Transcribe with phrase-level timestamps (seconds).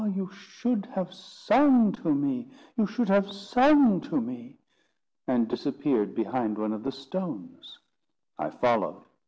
[0.15, 4.57] you should have sung to me; you should have sung to me!"
[5.27, 7.77] and disappeared behind one of the stones.
[8.39, 9.03] I followed.